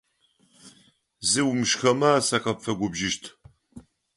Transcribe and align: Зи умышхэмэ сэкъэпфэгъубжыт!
Зи 1.29 1.41
умышхэмэ 1.49 2.11
сэкъэпфэгъубжыт! 2.27 3.23